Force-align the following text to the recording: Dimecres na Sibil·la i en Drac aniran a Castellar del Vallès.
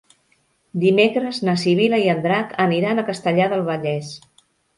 Dimecres 0.83 1.41
na 1.49 1.55
Sibil·la 1.63 1.99
i 2.07 2.07
en 2.15 2.23
Drac 2.25 2.57
aniran 2.67 3.03
a 3.03 3.05
Castellar 3.11 3.51
del 3.53 3.63
Vallès. 3.71 4.11